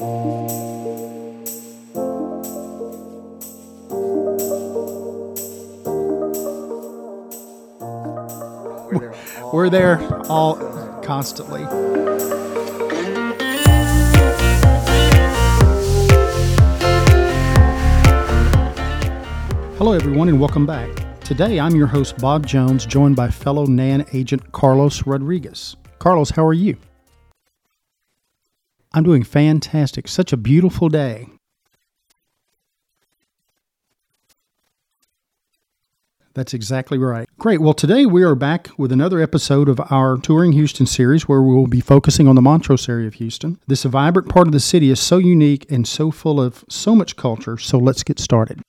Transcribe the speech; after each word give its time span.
We're 0.00 0.06
there 9.70 9.98
all 10.30 10.54
constantly. 11.02 11.64
Hello, 19.74 19.92
everyone, 19.92 20.28
and 20.28 20.38
welcome 20.40 20.64
back. 20.64 20.88
Today, 21.24 21.58
I'm 21.58 21.74
your 21.74 21.88
host, 21.88 22.18
Bob 22.18 22.46
Jones, 22.46 22.86
joined 22.86 23.16
by 23.16 23.30
fellow 23.30 23.66
NAN 23.66 24.06
agent 24.12 24.52
Carlos 24.52 25.04
Rodriguez. 25.08 25.74
Carlos, 25.98 26.30
how 26.30 26.46
are 26.46 26.54
you? 26.54 26.76
I'm 28.92 29.04
doing 29.04 29.22
fantastic. 29.22 30.08
Such 30.08 30.32
a 30.32 30.36
beautiful 30.36 30.88
day. 30.88 31.28
That's 36.34 36.54
exactly 36.54 36.98
right. 36.98 37.28
Great. 37.38 37.60
Well, 37.60 37.74
today 37.74 38.06
we 38.06 38.22
are 38.22 38.36
back 38.36 38.68
with 38.78 38.92
another 38.92 39.20
episode 39.20 39.68
of 39.68 39.80
our 39.90 40.16
Touring 40.18 40.52
Houston 40.52 40.86
series 40.86 41.26
where 41.26 41.42
we 41.42 41.52
will 41.52 41.66
be 41.66 41.80
focusing 41.80 42.28
on 42.28 42.36
the 42.36 42.42
Montrose 42.42 42.88
area 42.88 43.08
of 43.08 43.14
Houston. 43.14 43.58
This 43.66 43.82
vibrant 43.82 44.28
part 44.28 44.46
of 44.46 44.52
the 44.52 44.60
city 44.60 44.88
is 44.90 45.00
so 45.00 45.18
unique 45.18 45.68
and 45.68 45.86
so 45.86 46.12
full 46.12 46.40
of 46.40 46.64
so 46.68 46.94
much 46.94 47.16
culture, 47.16 47.58
so 47.58 47.76
let's 47.76 48.04
get 48.04 48.20
started. 48.20 48.62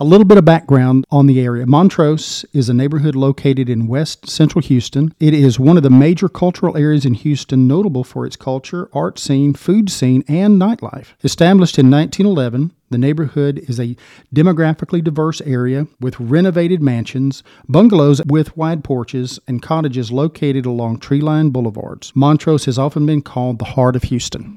A 0.00 0.04
little 0.04 0.24
bit 0.24 0.38
of 0.38 0.44
background 0.44 1.04
on 1.10 1.26
the 1.26 1.40
area. 1.40 1.66
Montrose 1.66 2.44
is 2.52 2.68
a 2.68 2.74
neighborhood 2.74 3.16
located 3.16 3.68
in 3.68 3.88
west 3.88 4.28
central 4.28 4.62
Houston. 4.62 5.12
It 5.18 5.34
is 5.34 5.58
one 5.58 5.76
of 5.76 5.82
the 5.82 5.90
major 5.90 6.28
cultural 6.28 6.76
areas 6.76 7.04
in 7.04 7.14
Houston, 7.14 7.66
notable 7.66 8.04
for 8.04 8.24
its 8.24 8.36
culture, 8.36 8.88
art 8.92 9.18
scene, 9.18 9.54
food 9.54 9.90
scene, 9.90 10.22
and 10.28 10.56
nightlife. 10.56 11.14
Established 11.24 11.80
in 11.80 11.90
1911, 11.90 12.70
the 12.90 12.98
neighborhood 12.98 13.58
is 13.68 13.80
a 13.80 13.96
demographically 14.32 15.02
diverse 15.02 15.40
area 15.40 15.88
with 15.98 16.20
renovated 16.20 16.80
mansions, 16.80 17.42
bungalows 17.68 18.22
with 18.24 18.56
wide 18.56 18.84
porches, 18.84 19.40
and 19.48 19.62
cottages 19.62 20.12
located 20.12 20.64
along 20.64 21.00
tree 21.00 21.20
lined 21.20 21.52
boulevards. 21.52 22.12
Montrose 22.14 22.66
has 22.66 22.78
often 22.78 23.04
been 23.04 23.20
called 23.20 23.58
the 23.58 23.64
heart 23.64 23.96
of 23.96 24.04
Houston. 24.04 24.56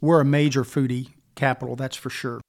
We're 0.00 0.20
a 0.20 0.24
major 0.24 0.62
foodie 0.64 1.08
capital, 1.34 1.76
that's 1.76 1.96
for 1.96 2.10
sure. 2.10 2.40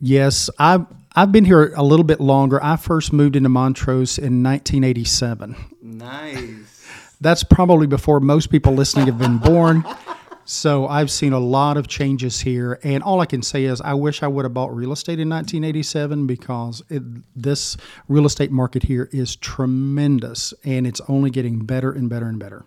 Yes, 0.00 0.50
I've 0.58 0.86
I've 1.16 1.30
been 1.30 1.44
here 1.44 1.72
a 1.76 1.84
little 1.84 2.04
bit 2.04 2.20
longer. 2.20 2.62
I 2.62 2.76
first 2.76 3.12
moved 3.12 3.36
into 3.36 3.48
Montrose 3.48 4.18
in 4.18 4.42
1987. 4.42 5.54
Nice. 5.80 6.86
That's 7.20 7.44
probably 7.44 7.86
before 7.86 8.18
most 8.18 8.50
people 8.50 8.72
listening 8.72 9.06
have 9.06 9.18
been 9.18 9.38
born. 9.38 9.84
So 10.44 10.88
I've 10.88 11.12
seen 11.12 11.32
a 11.32 11.38
lot 11.38 11.76
of 11.76 11.86
changes 11.86 12.40
here, 12.40 12.80
and 12.82 13.02
all 13.02 13.20
I 13.20 13.26
can 13.26 13.42
say 13.42 13.64
is 13.64 13.80
I 13.80 13.94
wish 13.94 14.22
I 14.22 14.26
would 14.26 14.44
have 14.44 14.52
bought 14.52 14.74
real 14.74 14.92
estate 14.92 15.20
in 15.20 15.30
1987 15.30 16.26
because 16.26 16.82
it, 16.90 17.02
this 17.34 17.76
real 18.08 18.26
estate 18.26 18.50
market 18.50 18.82
here 18.82 19.08
is 19.12 19.36
tremendous, 19.36 20.52
and 20.64 20.86
it's 20.86 21.00
only 21.08 21.30
getting 21.30 21.64
better 21.64 21.92
and 21.92 22.10
better 22.10 22.26
and 22.26 22.38
better. 22.38 22.64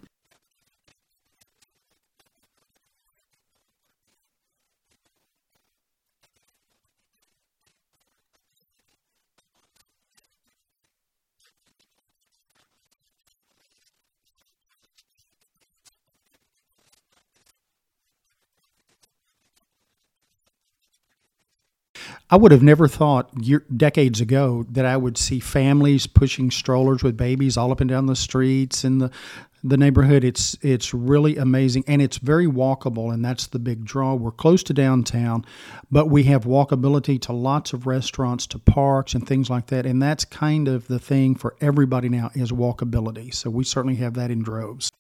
I 22.30 22.36
would 22.36 22.52
have 22.52 22.64
never 22.64 22.90
thought 22.90 23.30
year, 23.42 23.64
decades 23.76 24.20
ago 24.20 24.66
that 24.70 24.86
I 24.86 24.98
would 24.98 25.18
see 25.18 25.40
families 25.40 26.08
pushing 26.08 26.52
strollers 26.52 27.02
with 27.02 27.16
babies 27.16 27.56
all 27.56 27.72
up 27.72 27.80
and 27.80 27.90
down 27.90 28.08
the 28.08 28.16
streets 28.16 28.84
in 28.84 28.98
the 28.98 29.12
the 29.64 29.78
neighborhood. 29.78 30.24
It's 30.24 30.58
it's 30.62 30.94
really 30.94 31.38
amazing 31.38 31.84
and 31.88 32.02
it's 32.02 32.18
very 32.18 32.46
walkable 32.46 33.14
and 33.14 33.24
that's 33.24 33.48
the 33.48 33.60
big 33.60 33.86
draw. 33.86 34.14
We're 34.14 34.32
close 34.32 34.62
to 34.64 34.74
downtown, 34.74 35.46
but 35.90 36.08
we 36.10 36.24
have 36.24 36.44
walkability 36.44 37.20
to 37.22 37.34
lots 37.34 37.74
of 37.74 37.88
restaurants, 37.88 38.46
to 38.48 38.60
parks 38.60 39.14
and 39.14 39.28
things 39.28 39.50
like 39.50 39.68
that. 39.68 39.86
And 39.86 40.02
that's 40.02 40.26
kind 40.26 40.68
of 40.68 40.88
the 40.88 41.00
thing 41.00 41.36
for 41.36 41.56
everybody 41.62 42.10
now 42.10 42.30
is 42.34 42.52
walkability. 42.52 43.34
So 43.34 43.50
we 43.50 43.64
certainly 43.64 43.96
have 43.96 44.14
that 44.16 44.32
in 44.32 44.44
droves. 44.44 44.92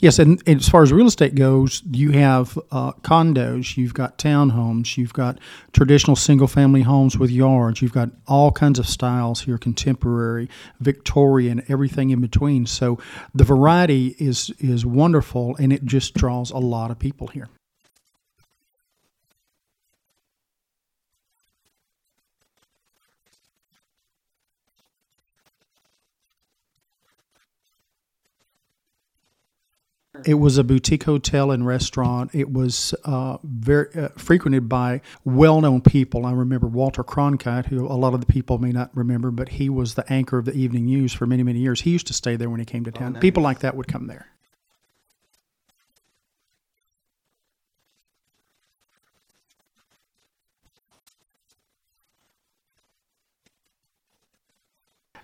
Yes, 0.00 0.18
and, 0.18 0.42
and 0.46 0.60
as 0.60 0.68
far 0.68 0.82
as 0.82 0.94
real 0.94 1.06
estate 1.06 1.34
goes, 1.34 1.82
you 1.92 2.12
have 2.12 2.58
uh, 2.70 2.92
condos, 3.02 3.76
you've 3.76 3.92
got 3.92 4.16
townhomes, 4.16 4.96
you've 4.96 5.12
got 5.12 5.38
traditional 5.74 6.16
single 6.16 6.46
family 6.46 6.80
homes 6.80 7.18
with 7.18 7.30
yards, 7.30 7.82
you've 7.82 7.92
got 7.92 8.08
all 8.26 8.50
kinds 8.50 8.78
of 8.78 8.86
styles 8.86 9.42
here 9.42 9.58
contemporary, 9.58 10.48
Victorian, 10.80 11.62
everything 11.68 12.08
in 12.08 12.20
between. 12.22 12.64
So 12.64 12.98
the 13.34 13.44
variety 13.44 14.16
is, 14.18 14.50
is 14.58 14.86
wonderful 14.86 15.54
and 15.56 15.70
it 15.70 15.84
just 15.84 16.14
draws 16.14 16.50
a 16.50 16.58
lot 16.58 16.90
of 16.90 16.98
people 16.98 17.26
here. 17.26 17.48
It 30.26 30.34
was 30.34 30.58
a 30.58 30.64
boutique 30.64 31.04
hotel 31.04 31.50
and 31.50 31.66
restaurant. 31.66 32.30
It 32.34 32.52
was 32.52 32.94
uh, 33.04 33.38
very 33.42 33.88
uh, 33.94 34.08
frequented 34.16 34.68
by 34.68 35.00
well-known 35.24 35.80
people. 35.80 36.26
I 36.26 36.32
remember 36.32 36.66
Walter 36.66 37.04
Cronkite, 37.04 37.66
who 37.66 37.86
a 37.86 37.94
lot 37.94 38.14
of 38.14 38.20
the 38.20 38.26
people 38.26 38.58
may 38.58 38.72
not 38.72 38.90
remember, 38.94 39.30
but 39.30 39.50
he 39.50 39.68
was 39.68 39.94
the 39.94 40.10
anchor 40.12 40.38
of 40.38 40.44
the 40.44 40.54
evening 40.54 40.86
news 40.86 41.12
for 41.12 41.26
many, 41.26 41.42
many 41.42 41.60
years. 41.60 41.82
He 41.82 41.90
used 41.90 42.06
to 42.08 42.12
stay 42.12 42.36
there 42.36 42.50
when 42.50 42.60
he 42.60 42.66
came 42.66 42.84
to 42.84 42.90
town. 42.90 43.14
nice. 43.14 43.20
People 43.22 43.42
like 43.42 43.60
that 43.60 43.76
would 43.76 43.88
come 43.88 44.06
there. 44.06 44.28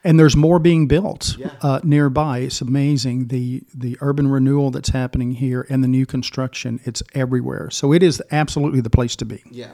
And 0.07 0.19
there's 0.19 0.37
more 0.37 0.59
being 0.59 0.87
built 0.87 1.37
Yeah. 1.39 1.51
uh, 1.61 1.81
nearby. 1.83 2.39
It's 2.39 2.61
amazing 2.61 3.27
the 3.29 3.63
the 3.75 3.99
urban 4.01 4.29
renewal 4.29 4.71
that's 4.71 4.91
happening 4.91 5.33
here 5.33 5.67
and 5.69 5.83
the 5.85 5.89
new 5.89 6.07
construction. 6.07 6.81
It's 6.85 7.03
everywhere, 7.15 7.69
so 7.71 7.93
it 7.93 8.03
is 8.03 8.23
absolutely 8.31 8.81
the 8.81 8.91
place 8.91 9.17
to 9.17 9.25
be. 9.27 9.43
Yeah. 9.51 9.73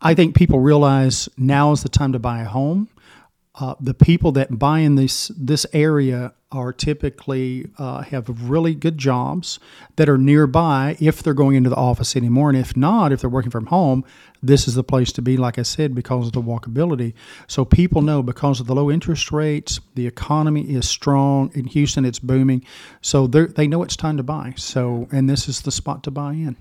I 0.00 0.14
think 0.14 0.34
people 0.34 0.60
realize 0.60 1.28
now 1.36 1.72
is 1.72 1.82
the 1.82 1.88
time 1.88 2.12
to 2.12 2.18
buy 2.18 2.40
a 2.40 2.46
home. 2.46 2.88
Uh, 3.56 3.74
the 3.80 3.94
people 3.94 4.32
that 4.32 4.58
buy 4.58 4.80
in 4.80 4.96
this 4.96 5.30
this 5.36 5.64
area 5.72 6.32
are 6.50 6.72
typically 6.72 7.68
uh, 7.78 8.02
have 8.02 8.48
really 8.50 8.74
good 8.74 8.98
jobs 8.98 9.60
that 9.94 10.08
are 10.08 10.18
nearby 10.18 10.96
if 11.00 11.22
they're 11.22 11.34
going 11.34 11.54
into 11.56 11.70
the 11.70 11.76
office 11.76 12.16
anymore, 12.16 12.48
and 12.48 12.58
if 12.58 12.76
not, 12.76 13.12
if 13.12 13.20
they're 13.20 13.30
working 13.30 13.52
from 13.52 13.66
home, 13.66 14.04
this 14.42 14.66
is 14.66 14.74
the 14.74 14.82
place 14.82 15.12
to 15.12 15.22
be. 15.22 15.36
Like 15.36 15.56
I 15.56 15.62
said, 15.62 15.94
because 15.94 16.26
of 16.26 16.32
the 16.32 16.42
walkability. 16.42 17.14
So 17.46 17.64
people 17.64 18.02
know 18.02 18.24
because 18.24 18.58
of 18.58 18.66
the 18.66 18.74
low 18.74 18.90
interest 18.90 19.30
rates, 19.30 19.78
the 19.94 20.06
economy 20.06 20.62
is 20.62 20.88
strong 20.88 21.52
in 21.54 21.66
Houston. 21.66 22.04
It's 22.04 22.18
booming, 22.18 22.64
so 23.02 23.28
they 23.28 23.68
know 23.68 23.84
it's 23.84 23.96
time 23.96 24.16
to 24.16 24.24
buy. 24.24 24.54
So, 24.56 25.08
and 25.12 25.30
this 25.30 25.48
is 25.48 25.62
the 25.62 25.72
spot 25.72 26.02
to 26.04 26.10
buy 26.10 26.32
in. 26.32 26.56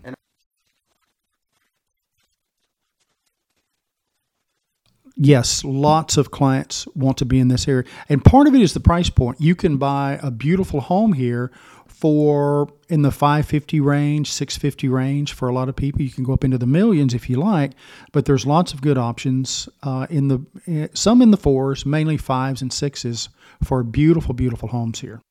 Yes, 5.25 5.63
lots 5.63 6.17
of 6.17 6.31
clients 6.31 6.87
want 6.95 7.17
to 7.17 7.25
be 7.25 7.39
in 7.39 7.47
this 7.47 7.67
area. 7.67 7.85
And 8.09 8.23
part 8.23 8.47
of 8.47 8.55
it 8.55 8.61
is 8.61 8.73
the 8.73 8.79
price 8.79 9.09
point. 9.09 9.39
You 9.39 9.55
can 9.55 9.77
buy 9.77 10.19
a 10.21 10.31
beautiful 10.31 10.81
home 10.81 11.13
here 11.13 11.51
for 11.87 12.67
in 12.89 13.01
the 13.01 13.11
550 13.11 13.79
range, 13.79 14.31
650 14.31 14.89
range 14.89 15.33
for 15.33 15.47
a 15.47 15.53
lot 15.53 15.69
of 15.69 15.75
people. 15.75 16.01
You 16.01 16.11
can 16.11 16.23
go 16.23 16.33
up 16.33 16.43
into 16.43 16.57
the 16.57 16.67
millions 16.67 17.13
if 17.13 17.29
you 17.29 17.37
like, 17.37 17.71
but 18.11 18.25
there's 18.25 18.45
lots 18.45 18.73
of 18.73 18.81
good 18.81 18.97
options 18.97 19.69
uh, 19.83 20.07
in 20.09 20.27
the 20.27 20.45
eh, 20.67 20.87
some 20.93 21.21
in 21.21 21.31
the 21.31 21.37
fours, 21.37 21.85
mainly 21.85 22.17
fives 22.17 22.61
and 22.61 22.73
sixes 22.73 23.29
for 23.63 23.83
beautiful, 23.83 24.33
beautiful 24.33 24.69
homes 24.69 24.99
here. 24.99 25.21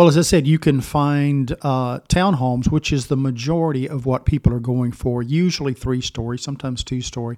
Well, 0.00 0.08
as 0.08 0.16
I 0.16 0.22
said, 0.22 0.46
you 0.46 0.58
can 0.58 0.80
find 0.80 1.52
uh, 1.60 1.98
townhomes, 2.08 2.70
which 2.70 2.90
is 2.90 3.08
the 3.08 3.18
majority 3.18 3.86
of 3.86 4.06
what 4.06 4.24
people 4.24 4.50
are 4.54 4.58
going 4.58 4.92
for, 4.92 5.22
usually 5.22 5.74
three 5.74 6.00
story, 6.00 6.38
sometimes 6.38 6.82
two 6.82 7.02
story. 7.02 7.36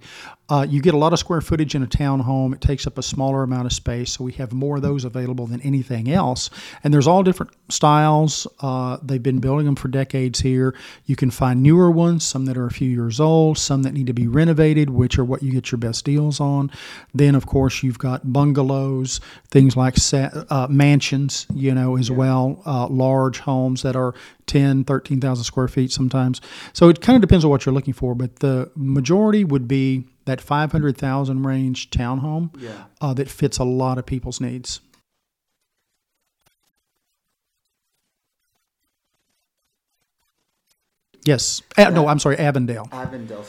Uh, 0.49 0.64
you 0.69 0.81
get 0.81 0.94
a 0.94 0.97
lot 0.97 1.12
of 1.12 1.19
square 1.19 1.41
footage 1.41 1.75
in 1.75 1.82
a 1.82 1.88
townhome. 1.88 2.55
It 2.55 2.61
takes 2.61 2.87
up 2.87 2.99
a 2.99 3.03
smaller 3.03 3.43
amount 3.43 3.67
of 3.67 3.73
space, 3.73 4.12
so 4.12 4.23
we 4.23 4.32
have 4.35 4.53
more 4.53 4.76
of 4.76 4.82
those 4.82 5.05
available 5.05 5.47
than 5.47 5.61
anything 5.62 6.09
else. 6.09 6.50
And 6.85 6.94
there's 6.94 7.09
all 7.09 7.25
different 7.25 7.53
styles. 7.69 8.47
Uh, 8.61 8.99
they've 9.03 9.23
been 9.23 9.41
building 9.41 9.67
them 9.67 9.75
for 9.75 9.88
decades 9.88 10.38
here. 10.38 10.73
You 11.06 11.17
can 11.17 11.32
find 11.32 11.64
newer 11.64 11.91
ones, 11.91 12.23
some 12.23 12.44
that 12.44 12.56
are 12.56 12.67
a 12.67 12.70
few 12.70 12.91
years 12.91 13.19
old, 13.19 13.59
some 13.59 13.82
that 13.85 13.93
need 13.94 14.06
to 14.09 14.12
be 14.12 14.29
renovated, 14.29 14.91
which 14.91 15.19
are 15.19 15.25
what 15.25 15.43
you 15.43 15.50
get 15.50 15.73
your 15.73 15.79
best 15.79 16.05
deals 16.05 16.38
on. 16.38 16.70
Then, 17.14 17.35
of 17.35 17.47
course, 17.47 17.82
you've 17.82 17.99
got 17.99 18.32
bungalows, 18.32 19.20
things 19.49 19.76
like 19.76 19.97
uh, 20.12 20.69
mansions, 20.70 21.47
you 21.55 21.75
know, 21.75 21.97
as 21.97 22.11
yeah. 22.11 22.17
well, 22.17 22.51
uh, 22.66 22.88
large 22.88 23.40
homes 23.40 23.82
that 23.82 23.96
are 23.96 24.14
10, 24.46 24.84
13,000 24.84 25.44
square 25.44 25.69
feet 25.69 25.93
sometimes. 25.93 26.40
So 26.72 26.88
it 26.88 27.00
kind 27.00 27.16
of 27.16 27.20
depends 27.20 27.44
on 27.44 27.50
what 27.50 27.64
you're 27.66 27.75
looking 27.75 27.94
for, 27.94 28.14
but 28.14 28.37
the 28.37 28.70
majority 28.75 29.44
would 29.44 29.69
be 29.69 30.06
that 30.25 30.40
500,000 30.40 31.43
range 31.43 31.90
townhome 31.90 32.54
yeah. 32.58 32.84
uh, 33.00 33.14
that 33.14 33.28
fits 33.28 33.58
a 33.58 33.64
lot 33.64 33.99
of 33.99 34.06
people's 34.06 34.40
needs. 34.40 34.81
Yes. 41.25 41.62
No, 41.78 42.08
I'm 42.08 42.19
sorry, 42.19 42.37
Avondale. 42.38 42.88
Avondale. 42.90 43.44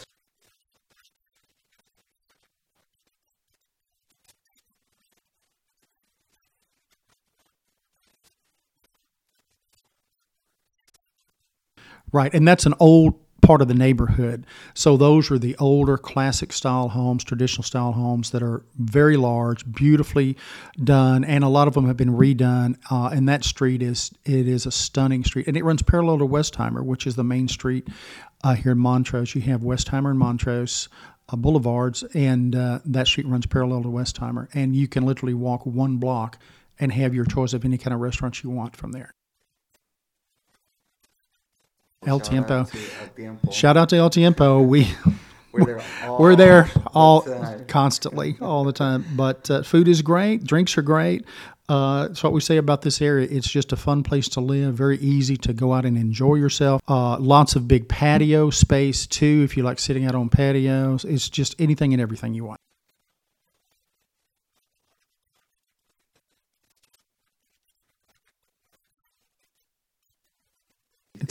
Right, 12.14 12.34
and 12.34 12.48
that's 12.48 12.66
an 12.66 12.76
old 12.80 13.16
part 13.42 13.62
of 13.62 13.68
the 13.68 13.74
neighborhood. 13.74 14.46
So 14.74 14.96
those 14.98 15.30
are 15.30 15.38
the 15.38 15.56
older 15.58 15.98
classic 15.98 16.54
style 16.54 16.90
homes, 16.90 17.24
traditional 17.24 17.64
style 17.64 17.92
homes 17.92 18.32
that 18.32 18.42
are 18.42 18.64
very 18.78 19.18
large, 19.18 19.70
beautifully 19.72 20.38
done, 20.82 21.26
and 21.26 21.44
a 21.44 21.50
lot 21.50 21.68
of 21.68 21.74
them 21.74 21.88
have 21.88 21.98
been 21.98 22.12
redone. 22.12 22.78
Uh, 22.90 23.08
and 23.08 23.28
that 23.28 23.44
street 23.44 23.82
is 23.82 24.12
it 24.26 24.48
is 24.48 24.66
a 24.66 24.72
stunning 24.72 25.24
street, 25.24 25.48
and 25.48 25.58
it 25.58 25.64
runs 25.64 25.82
parallel 25.82 26.20
to 26.20 26.26
Westheimer, 26.26 26.86
which 26.86 27.06
is 27.06 27.16
the 27.16 27.24
main 27.24 27.48
street 27.48 27.88
uh, 28.44 28.54
here 28.56 28.72
in 28.72 28.78
Montrose. 28.78 29.36
You 29.36 29.42
have 29.42 29.62
Westheimer 29.62 30.12
and 30.12 30.20
Montrose. 30.20 30.88
Uh, 31.30 31.38
boulevards, 31.38 32.04
and 32.14 32.54
uh, 32.54 32.80
that 32.84 33.08
street 33.08 33.26
runs 33.26 33.46
parallel 33.46 33.82
to 33.82 33.88
Westheimer, 33.88 34.50
and 34.54 34.76
you 34.76 34.90
can 34.90 35.06
literally 35.06 35.34
walk 35.34 35.66
one 35.66 35.96
block 35.96 36.38
and 36.82 36.92
have 36.92 37.16
your 37.16 37.24
choice 37.24 37.54
of 37.54 37.64
any 37.64 37.78
kind 37.78 37.94
of 37.94 38.02
restaurant 38.02 38.44
you 38.44 38.50
want 38.50 38.76
from 38.76 38.92
there. 38.92 39.10
El 42.06 42.20
Tiempo. 42.20 42.66
Shout 43.52 43.78
out 43.78 43.90
to 43.90 43.96
El 43.96 44.10
Tiempo. 44.10 44.62
We 44.62 44.88
we're 45.52 45.66
there 45.66 45.82
all, 46.04 46.18
we're 46.20 46.36
there 46.36 46.70
all 46.94 47.22
the 47.22 47.66
constantly, 47.68 48.38
all 48.42 48.64
the 48.64 48.74
time. 48.74 49.06
But 49.16 49.50
uh, 49.50 49.64
food 49.64 49.88
is 49.88 50.02
great, 50.02 50.44
drinks 50.44 50.78
are 50.78 50.82
great. 50.82 51.26
Uh, 51.70 52.10
it's 52.12 52.22
what 52.22 52.34
we 52.34 52.42
say 52.42 52.58
about 52.58 52.82
this 52.82 53.02
area. 53.02 53.28
It's 53.30 53.50
just 53.50 53.72
a 53.72 53.78
fun 53.78 54.04
place 54.04 54.28
to 54.30 54.42
live. 54.42 54.76
Very 54.76 54.98
easy 54.98 55.38
to 55.38 55.54
go 55.54 55.74
out 55.74 55.86
and 55.86 55.98
enjoy 55.98 56.36
yourself. 56.36 56.82
Uh, 56.90 57.18
lots 57.20 57.56
of 57.56 57.68
big 57.68 57.88
patio 57.88 58.50
space 58.50 59.08
too. 59.08 59.42
If 59.46 59.56
you 59.56 59.64
like 59.64 59.80
sitting 59.80 60.06
out 60.06 60.14
on 60.14 60.30
patios, 60.30 61.06
it's 61.06 61.30
just 61.30 61.56
anything 61.60 61.94
and 61.94 62.02
everything 62.02 62.34
you 62.34 62.44
want. 62.44 62.60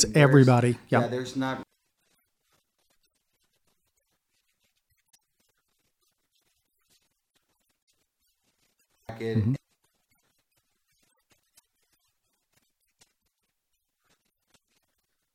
It's 0.04 0.16
everybody. 0.16 0.78
Yeah. 0.88 1.02
yeah, 1.02 1.06
there's 1.08 1.36
not 1.36 1.62
mm-hmm. 9.08 9.54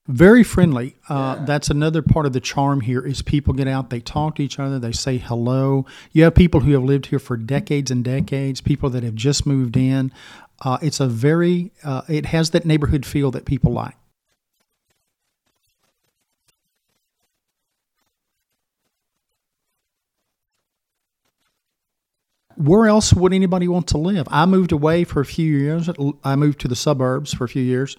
very 0.07 0.43
friendly 0.43 0.95
uh, 1.09 1.35
yeah. 1.37 1.45
that's 1.45 1.69
another 1.69 2.01
part 2.01 2.25
of 2.25 2.33
the 2.33 2.39
charm 2.39 2.81
here 2.81 3.05
is 3.05 3.21
people 3.21 3.53
get 3.53 3.67
out 3.67 3.89
they 3.89 3.99
talk 3.99 4.35
to 4.35 4.43
each 4.43 4.57
other 4.57 4.79
they 4.79 4.91
say 4.91 5.17
hello 5.17 5.85
you 6.11 6.23
have 6.23 6.33
people 6.33 6.61
who 6.61 6.71
have 6.71 6.83
lived 6.83 7.07
here 7.07 7.19
for 7.19 7.37
decades 7.37 7.91
and 7.91 8.03
decades 8.03 8.61
people 8.61 8.89
that 8.89 9.03
have 9.03 9.15
just 9.15 9.45
moved 9.45 9.77
in 9.77 10.11
uh, 10.61 10.77
it's 10.81 10.99
a 10.99 11.07
very 11.07 11.71
uh, 11.83 12.01
it 12.09 12.25
has 12.25 12.49
that 12.49 12.65
neighborhood 12.65 13.05
feel 13.05 13.31
that 13.31 13.45
people 13.45 13.71
like 13.71 13.95
where 22.57 22.87
else 22.87 23.13
would 23.13 23.33
anybody 23.33 23.67
want 23.67 23.87
to 23.87 23.97
live? 23.97 24.27
I 24.31 24.45
moved 24.45 24.71
away 24.71 25.03
for 25.03 25.21
a 25.21 25.25
few 25.25 25.57
years. 25.57 25.89
I 26.23 26.35
moved 26.35 26.59
to 26.61 26.67
the 26.67 26.75
suburbs 26.75 27.33
for 27.33 27.43
a 27.43 27.47
few 27.47 27.61
years. 27.61 27.95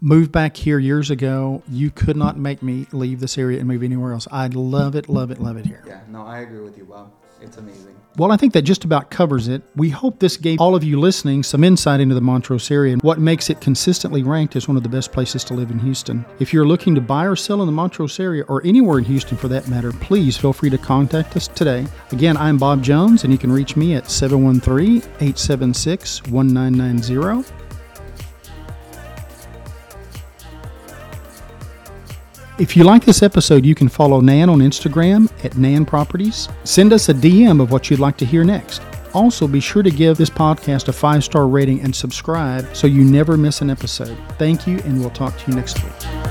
Moved 0.00 0.30
back 0.30 0.56
here 0.56 0.78
years 0.78 1.10
ago. 1.10 1.62
You 1.68 1.90
could 1.90 2.16
not 2.16 2.38
make 2.38 2.62
me 2.62 2.86
leave 2.92 3.20
this 3.20 3.38
area 3.38 3.58
and 3.58 3.66
move 3.66 3.82
anywhere 3.82 4.12
else. 4.12 4.28
I 4.30 4.48
love 4.48 4.94
it, 4.96 5.08
love 5.08 5.30
it, 5.30 5.38
love 5.40 5.56
it 5.56 5.64
here. 5.64 5.82
Yeah, 5.86 6.02
no, 6.08 6.26
I 6.26 6.40
agree 6.40 6.60
with 6.60 6.76
you, 6.76 6.84
Bob. 6.84 7.12
It's 7.42 7.56
amazing. 7.56 7.96
Well, 8.18 8.30
I 8.30 8.36
think 8.36 8.52
that 8.52 8.62
just 8.62 8.84
about 8.84 9.10
covers 9.10 9.48
it. 9.48 9.62
We 9.74 9.88
hope 9.88 10.18
this 10.18 10.36
gave 10.36 10.60
all 10.60 10.74
of 10.74 10.84
you 10.84 11.00
listening 11.00 11.42
some 11.42 11.64
insight 11.64 11.98
into 11.98 12.14
the 12.14 12.20
Montrose 12.20 12.70
area 12.70 12.92
and 12.92 13.02
what 13.02 13.18
makes 13.18 13.48
it 13.48 13.62
consistently 13.62 14.22
ranked 14.22 14.54
as 14.54 14.68
one 14.68 14.76
of 14.76 14.82
the 14.82 14.88
best 14.90 15.12
places 15.12 15.42
to 15.44 15.54
live 15.54 15.70
in 15.70 15.78
Houston. 15.78 16.24
If 16.38 16.52
you're 16.52 16.66
looking 16.66 16.94
to 16.94 17.00
buy 17.00 17.24
or 17.24 17.36
sell 17.36 17.62
in 17.62 17.66
the 17.66 17.72
Montrose 17.72 18.20
area 18.20 18.44
or 18.48 18.64
anywhere 18.66 18.98
in 18.98 19.04
Houston 19.04 19.38
for 19.38 19.48
that 19.48 19.66
matter, 19.66 19.92
please 19.92 20.36
feel 20.36 20.52
free 20.52 20.70
to 20.70 20.78
contact 20.78 21.36
us 21.36 21.48
today. 21.48 21.86
Again, 22.10 22.36
I'm 22.36 22.58
Bob 22.58 22.82
Jones, 22.82 23.24
and 23.24 23.32
you 23.32 23.38
can 23.38 23.50
reach 23.50 23.76
me 23.76 23.94
at 23.94 24.10
713 24.10 24.96
876 24.98 26.22
1990. 26.24 27.61
If 32.58 32.76
you 32.76 32.84
like 32.84 33.04
this 33.04 33.22
episode, 33.22 33.64
you 33.64 33.74
can 33.74 33.88
follow 33.88 34.20
Nan 34.20 34.50
on 34.50 34.58
Instagram 34.58 35.30
at 35.42 35.56
Nan 35.56 35.86
Properties. 35.86 36.48
Send 36.64 36.92
us 36.92 37.08
a 37.08 37.14
DM 37.14 37.62
of 37.62 37.70
what 37.70 37.90
you'd 37.90 37.98
like 37.98 38.18
to 38.18 38.26
hear 38.26 38.44
next. 38.44 38.82
Also, 39.14 39.48
be 39.48 39.60
sure 39.60 39.82
to 39.82 39.90
give 39.90 40.16
this 40.18 40.30
podcast 40.30 40.88
a 40.88 40.92
five 40.92 41.24
star 41.24 41.48
rating 41.48 41.80
and 41.80 41.94
subscribe 41.94 42.74
so 42.76 42.86
you 42.86 43.04
never 43.04 43.36
miss 43.36 43.62
an 43.62 43.70
episode. 43.70 44.16
Thank 44.38 44.66
you, 44.66 44.78
and 44.80 45.00
we'll 45.00 45.10
talk 45.10 45.36
to 45.38 45.50
you 45.50 45.56
next 45.56 45.82
week. 45.82 46.21